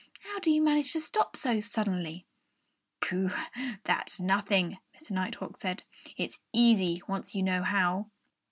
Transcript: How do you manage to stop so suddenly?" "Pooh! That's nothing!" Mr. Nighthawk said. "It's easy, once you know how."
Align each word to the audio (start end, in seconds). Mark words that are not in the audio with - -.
How 0.33 0.39
do 0.39 0.49
you 0.49 0.63
manage 0.63 0.93
to 0.93 0.99
stop 0.99 1.37
so 1.37 1.59
suddenly?" 1.59 2.25
"Pooh! 3.01 3.29
That's 3.83 4.19
nothing!" 4.19 4.79
Mr. 4.99 5.11
Nighthawk 5.11 5.57
said. 5.57 5.83
"It's 6.17 6.39
easy, 6.51 7.03
once 7.07 7.35
you 7.35 7.43
know 7.43 7.61
how." 7.61 8.07